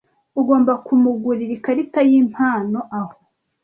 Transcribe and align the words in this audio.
Ugomba 0.39 0.73
kumugurira 0.85 1.53
ikarita 1.57 1.99
yimpano 2.09 2.79
aho. 2.99 3.15